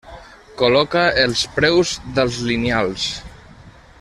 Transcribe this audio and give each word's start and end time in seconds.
Col·loca 0.61 1.03
els 1.25 1.43
preus 1.59 1.93
dels 2.17 2.41
lineals. 2.49 3.09